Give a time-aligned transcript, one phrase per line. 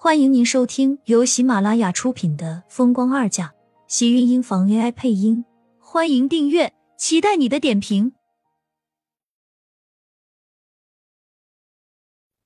[0.00, 3.48] 欢迎您收听由喜马拉雅出品的《风光二嫁》，
[3.88, 5.44] 喜运音房 AI 配音。
[5.80, 8.12] 欢迎订阅，期待你的点评。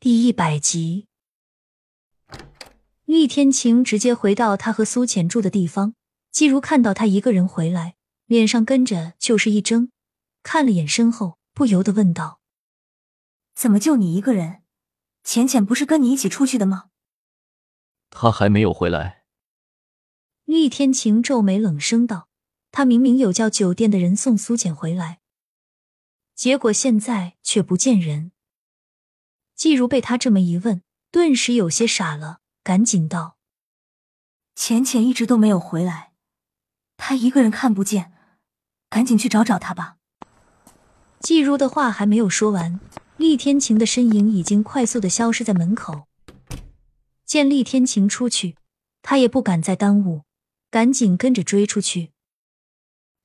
[0.01, 1.07] 第一百集，
[3.05, 5.95] 厉天晴直接回到他和苏浅住的地方。
[6.31, 9.91] 季如看到他一个人回来，脸上跟着就是一怔，
[10.43, 12.41] 看了眼身后，不由得问道
[13.55, 14.63] ：“怎么就你一个人？
[15.23, 16.87] 浅浅不是跟你一起出去的吗？”
[18.13, 19.25] 他还没有回来。
[20.45, 22.29] 厉天晴皱眉冷声道
[22.71, 25.21] ：“他明明有叫酒店的人送苏浅回来，
[26.35, 28.31] 结果现在却不见人。”
[29.57, 33.39] 季如被他这么一问，顿时有些傻了，赶紧道
[34.55, 36.13] ：“浅浅一直都没有回来，
[36.97, 38.13] 他一个人看不见，
[38.91, 39.97] 赶紧去找找他吧。”
[41.19, 42.81] 季如的话还没有说完，
[43.17, 46.09] 厉天晴的身影已经快速的消失在门口。
[47.33, 48.59] 见厉天晴出去，
[49.01, 50.25] 他也不敢再耽误，
[50.71, 52.13] 赶紧跟着追出去。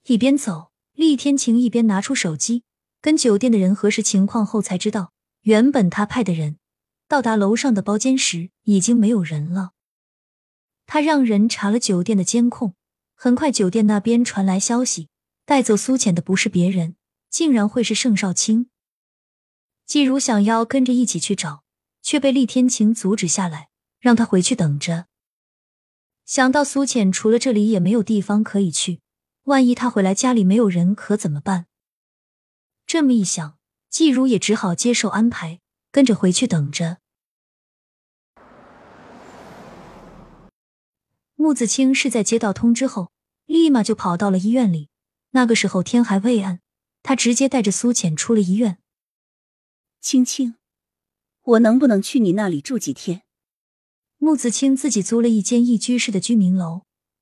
[0.06, 2.64] 一边走，厉天晴一边拿出手机，
[3.02, 6.58] 跟酒店的人核实情况后，才知道原本他派的人
[7.10, 9.72] 到达楼上的包间时已经没有人了。
[10.86, 12.76] 他让人查了酒店的监控，
[13.14, 15.10] 很快酒店那边传来消息，
[15.46, 16.96] 带走苏浅的不是别人，
[17.30, 18.70] 竟然会是盛少卿。
[19.86, 21.66] 季如想要跟着一起去找，
[22.02, 23.68] 却被厉天晴阻止下来。
[24.00, 25.08] 让他回去等着。
[26.26, 29.02] 想到苏浅除了这里也没有地方可以去，
[29.44, 31.68] 万一他回来家里没有人，可怎么办？
[32.86, 33.58] 这么一想，
[33.90, 36.98] 季如也只好接受安排，跟着回去等着。
[41.36, 43.12] 穆子清是在接到通知后，
[43.46, 44.90] 立马就跑到了医院里。
[45.32, 46.62] 那个时候天还未暗，
[47.04, 48.80] 他直接带着苏浅出了医院。
[50.02, 50.56] 青青，
[51.44, 53.24] 我能不能去你那里住几天？
[54.20, 56.82] 穆子清自己租了一间一居室的居民楼，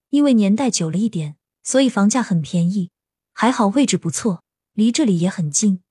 [0.10, 2.90] 因为年代久了一点，所以房价很便宜，
[3.34, 5.82] 还好位置不错，离这里也很近。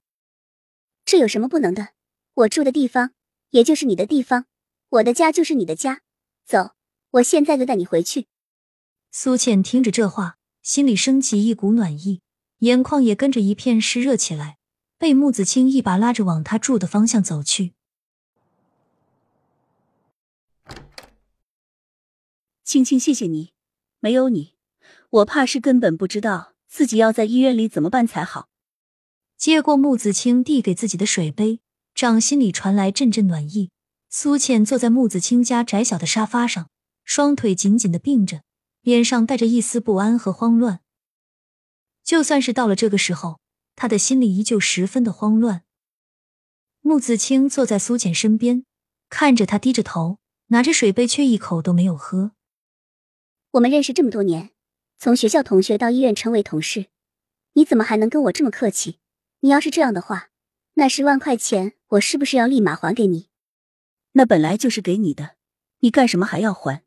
[1.05, 1.91] 这有什么不能的？
[2.33, 3.13] 我住的地方
[3.51, 4.47] 也就是你的地方，
[4.89, 6.01] 我的家就是你的家。
[6.47, 6.71] 走，
[7.11, 8.27] 我现在就带你回去。
[9.13, 12.23] 苏倩听着这话，心里升起一股暖意，
[12.61, 14.57] 眼眶也跟着一片湿热起来，
[14.99, 17.75] 被穆子清一把拉着往他住的方向走去。
[22.65, 23.53] 青青，谢谢你，
[24.01, 24.55] 没有你，
[25.11, 28.49] 我怕是根本不知道自己要在医院里怎么办才好。
[29.37, 31.61] 接过穆子清递给自己的水杯，
[31.95, 33.71] 掌心里传来阵阵暖意。
[34.09, 36.71] 苏浅坐在穆子清家窄小的沙发上，
[37.05, 38.43] 双腿紧紧的并着，
[38.81, 40.81] 脸上带着一丝不安和慌乱。
[42.03, 43.41] 就算是到了这个时候，
[43.77, 45.65] 他的心里依旧十分的慌乱。
[46.81, 48.65] 穆子清坐在苏浅身边，
[49.11, 52.33] 看着他低着头，拿着水杯，却一口都没有喝。
[53.55, 54.51] 我们认识这么多年，
[54.99, 56.87] 从学校同学到医院成为同事，
[57.53, 58.99] 你怎么还能跟我这么客气？
[59.41, 60.31] 你要是这样的话，
[60.75, 63.29] 那十万块钱我是不是要立马还给你？
[64.13, 65.37] 那本来就是给你的，
[65.81, 66.83] 你干什么还要还？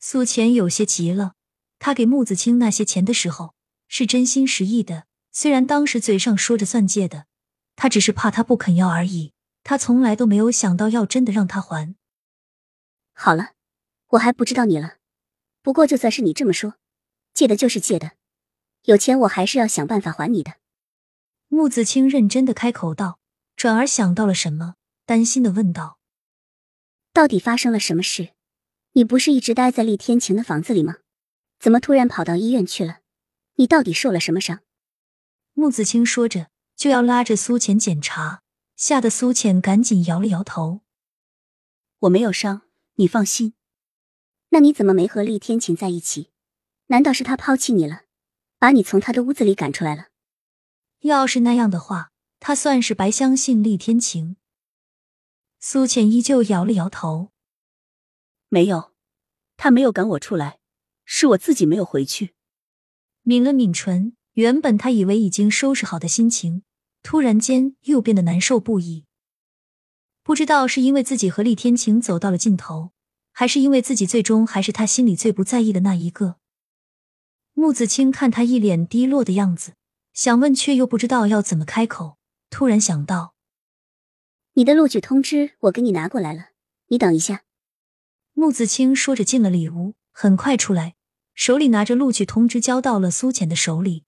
[0.00, 1.34] 苏浅有些急了，
[1.78, 3.54] 他给木子清那些钱的时候
[3.86, 7.26] 是真心实意的，虽然当时嘴上说着算借的，
[7.74, 11.94] 他只是怕他不肯要而已，他从来都没有想到要真的让他还。
[13.12, 13.50] 好了，
[14.12, 14.94] 我还不知道你了。
[15.66, 16.74] 不过，就算是你这么说，
[17.34, 18.12] 借的就是借的，
[18.84, 20.58] 有钱我还是要想办法还你的。
[21.48, 23.18] 穆子清认真的开口道，
[23.56, 25.98] 转而想到了什么，担心的问道
[27.12, 28.28] ：“到底发生了什么事？
[28.92, 30.98] 你不是一直待在厉天晴的房子里吗？
[31.58, 33.00] 怎么突然跑到医院去了？
[33.56, 34.60] 你到底受了什么伤？”
[35.54, 38.42] 穆子清说着，就要拉着苏浅检查，
[38.76, 40.82] 吓得苏浅赶紧摇了摇头
[41.98, 42.62] ：“我没有伤，
[42.94, 43.54] 你放心。”
[44.50, 46.30] 那你怎么没和厉天晴在一起？
[46.86, 48.02] 难道是他抛弃你了，
[48.58, 50.08] 把你从他的屋子里赶出来了？
[51.00, 54.36] 要是那样的话，他算是白相信厉天晴。
[55.58, 57.32] 苏浅依旧摇了摇头，
[58.48, 58.92] 没有，
[59.56, 60.60] 他没有赶我出来，
[61.04, 62.34] 是我自己没有回去。
[63.22, 66.62] 抿了抿唇，原本他以为已经收拾好的心情，
[67.02, 69.06] 突然间又变得难受不已。
[70.22, 72.92] 不知道是因为自己和厉天晴走到了尽头。
[73.38, 76.36] 还是因为自己最终还是他心里最不在意的那一个。
[77.52, 79.74] 穆子清看他一脸低落的样子，
[80.14, 82.16] 想问却又不知道要怎么开口。
[82.48, 83.34] 突然想到，
[84.54, 86.52] 你的录取通知我给你拿过来了，
[86.86, 87.42] 你等一下。
[88.32, 90.94] 穆子清说着进了里屋，很快出来，
[91.34, 94.04] 手里拿着录取通知交到了苏浅的手里。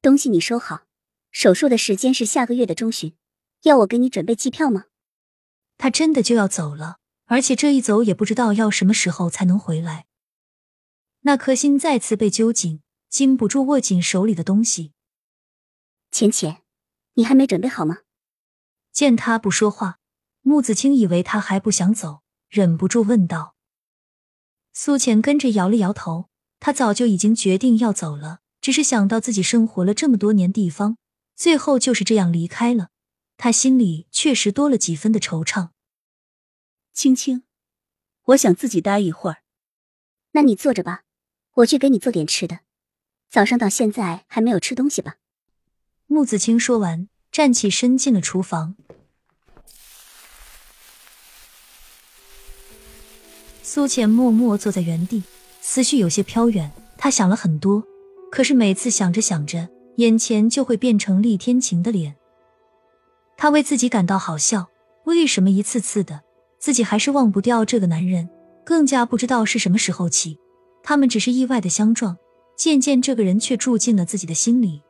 [0.00, 0.86] 东西你收好，
[1.32, 3.16] 手术的时间是下个月的中旬，
[3.62, 4.84] 要我给你准备机票吗？
[5.76, 6.98] 他真的就要走了。
[7.26, 10.06] 而且这一走也不知道要什么时候才能回来。
[11.20, 14.92] 那颗心再次被揪紧，禁不住握紧手里的东西。
[16.10, 16.62] 浅浅，
[17.14, 17.98] 你还没准备好吗？
[18.92, 19.98] 见他不说话，
[20.42, 23.54] 穆子清以为他还不想走，忍不住问道。
[24.72, 26.28] 苏浅跟着摇了摇头，
[26.60, 30.98] 他早就已经决定要走了，只是想到自己生活了这么多年地方，
[31.34, 32.90] 最后就是这样离开了，
[33.36, 35.70] 他心里确实多了几分的惆怅。
[36.94, 37.42] 青青，
[38.26, 39.38] 我想自己待一会儿。
[40.30, 41.02] 那你坐着吧。
[41.54, 42.60] 我去给你做点吃的，
[43.28, 45.16] 早上到现在还没有吃东西吧？
[46.06, 48.76] 穆子清说完，站起身进了厨房。
[53.62, 55.24] 苏浅默默坐在原地，
[55.60, 56.70] 思绪有些飘远。
[56.96, 57.84] 他想了很多，
[58.30, 62.16] 可是每次想着想着，眼前就会变成厉天晴的脸。
[63.36, 64.70] 他为自己感到好笑，
[65.04, 66.22] 为什么一次次的
[66.64, 68.26] 自己还是忘不掉这个男人？
[68.64, 70.38] 更加不知道是什么时候起。
[70.82, 72.16] 他们只是意外的相撞，
[72.56, 74.80] 渐渐这个人却住进了自己的心里。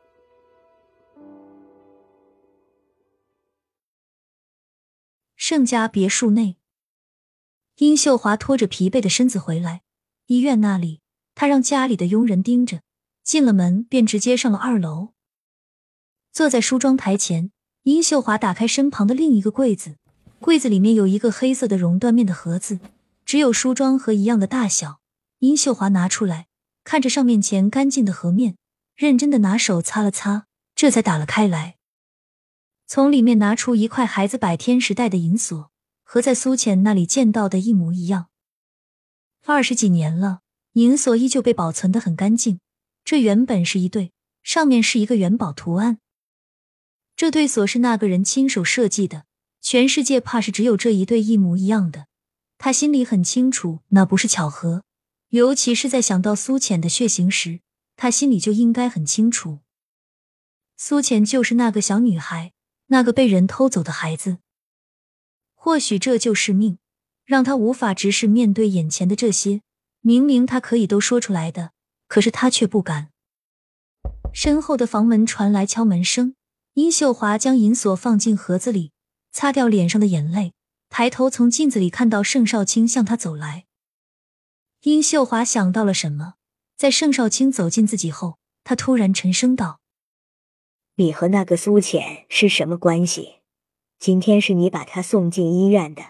[5.35, 6.55] 盛家别墅内，
[7.75, 9.81] 殷秀华拖着疲惫的身子回来。
[10.27, 11.01] 医院那里，
[11.35, 12.83] 他让家里的佣人盯着，
[13.21, 15.09] 进了门便直接上了二楼。
[16.31, 17.51] 坐在梳妆台前，
[17.83, 19.97] 殷秀华打开身旁的另一个柜子，
[20.39, 22.79] 柜子里面有一个黑色的绒缎面的盒子，
[23.25, 24.99] 只有梳妆盒一样的大小。
[25.39, 26.47] 殷秀华拿出来，
[26.83, 28.57] 看着上面前干净的盒面，
[28.95, 31.77] 认真的拿手擦了擦，这才打了开来。
[32.87, 35.71] 从里面拿出一块孩子百天时代的银锁，
[36.03, 38.27] 和在苏浅那里见到的一模一样。
[39.45, 40.41] 二十几年了，
[40.73, 42.59] 银锁依旧被保存的很干净。
[43.03, 44.11] 这原本是一对，
[44.43, 45.99] 上面是一个元宝图案。
[47.15, 49.25] 这对锁是那个人亲手设计的，
[49.67, 52.05] 全世界怕是只有这一对一模一样的。
[52.59, 54.83] 他心里很清楚，那不是巧合。
[55.29, 57.61] 尤其是在想到苏浅的血型时，
[57.95, 59.61] 他心里就应该很清楚，
[60.77, 62.53] 苏浅就是那个小女孩，
[62.89, 64.37] 那个被人偷走的孩子。
[65.55, 66.77] 或许这就是命，
[67.25, 69.61] 让他无法直视面对眼前的这些。
[70.01, 71.71] 明明他可以都说出来的，
[72.07, 73.09] 可是他却不敢。
[74.31, 76.35] 身后的房门传来敲门声，
[76.75, 78.91] 殷秀华将银锁放进盒子里，
[79.35, 80.53] 擦掉脸上的眼泪，
[80.87, 83.65] 抬头从镜子里看到盛少卿向他走来。
[84.83, 86.35] 殷秀华想到了什么，
[86.77, 89.81] 在盛少卿走近自己后，他突然沉声道
[90.95, 93.41] ：“你和那个苏浅是什么关系？
[93.99, 96.01] 今天是你把他送进医院的。”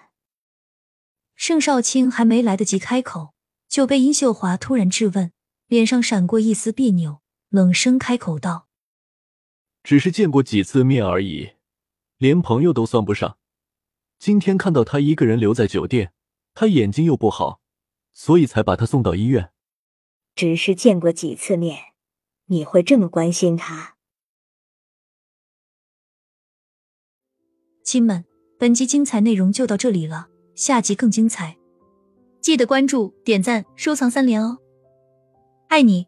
[1.36, 3.34] 盛少卿还没来得及开口，
[3.68, 5.32] 就被殷秀华突然质问，
[5.66, 8.68] 脸上闪过一丝别扭，冷声开口道
[9.82, 11.54] ：“只是见过几次面而已，
[12.18, 13.38] 连朋友都算不上。
[14.18, 16.14] 今天看到他一个人留在酒店，
[16.54, 17.62] 他眼睛又不好。”
[18.18, 19.52] 所以才把他送到医院。
[20.36, 21.78] 只是见过几次面，
[22.46, 23.98] 你会这么关心他？
[27.84, 28.24] 亲们，
[28.58, 31.58] 本集精彩内容就到这里了，下集更精彩，
[32.40, 34.60] 记得关注、点赞、收藏三连哦！
[35.68, 36.08] 爱你。